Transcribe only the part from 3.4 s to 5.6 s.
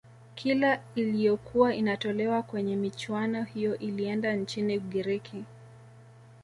hiyo ilienda nchini ugiriki